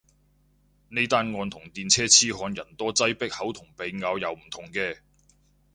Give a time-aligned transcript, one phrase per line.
[0.89, 4.97] 呢單案同電車痴漢人多擠迫口同鼻拗又唔同嘅